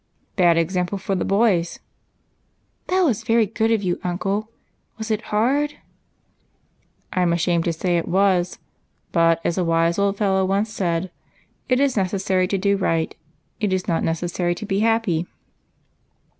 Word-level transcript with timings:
"Bad 0.35 0.57
example 0.57 0.97
for 0.97 1.13
the 1.13 1.23
boys."" 1.23 1.77
That 2.87 3.01
was 3.03 3.21
very 3.23 3.45
good 3.45 3.69
of 3.69 3.83
you, 3.83 3.99
uncle! 4.03 4.49
Was 4.97 5.11
it 5.11 5.25
hard?"" 5.29 5.75
I 7.13 7.21
'm 7.21 7.31
ashamed 7.33 7.65
to 7.65 7.71
say 7.73 7.99
it 7.99 8.07
was. 8.07 8.57
But 9.11 9.39
as 9.45 9.59
a 9.59 9.63
wise 9.63 9.99
old 9.99 10.17
fel 10.17 10.41
PHEBRS 10.47 10.69
SECRET. 10.69 10.89
107 10.97 11.03
low 11.03 11.03
once 11.03 11.11
said,' 11.11 11.11
It 11.71 11.79
is 11.83 11.95
necessary 11.95 12.47
to 12.47 12.57
do 12.57 12.77
right; 12.77 13.13
it 13.59 13.71
is 13.71 13.87
not 13.87 14.03
necessary 14.03 14.55
to 14.55 14.65
be 14.65 14.79
happy.' 14.79 15.27